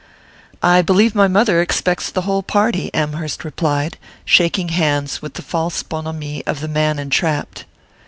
[0.63, 5.83] "I believe my mother expects the whole party," Amherst replied, shaking hands with the false
[5.83, 7.65] bonhomie of the man entrapped.